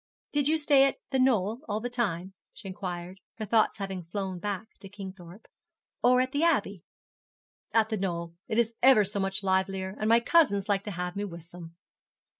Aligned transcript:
'Did 0.31 0.47
you 0.47 0.57
stay 0.57 0.83
at 0.87 0.95
The 1.11 1.19
Knoll 1.19 1.61
all 1.69 1.79
the 1.79 1.87
time,' 1.87 2.33
she 2.53 2.67
inquired, 2.67 3.19
her 3.35 3.45
thoughts 3.45 3.77
having 3.77 4.03
flown 4.03 4.39
back 4.39 4.67
to 4.79 4.89
Kingthorpe; 4.89 5.45
'or 6.01 6.21
at 6.21 6.31
the 6.31 6.41
Abbey?' 6.43 6.81
'At 7.71 7.89
The 7.89 7.97
Knoll. 7.97 8.33
It 8.47 8.57
is 8.57 8.73
ever 8.81 9.03
so 9.03 9.19
much 9.19 9.43
livelier, 9.43 9.95
and 9.99 10.09
my 10.09 10.19
cousins 10.19 10.67
like 10.67 10.83
to 10.85 10.91
have 10.97 11.15
me 11.15 11.23
with 11.25 11.51
them.' 11.51 11.75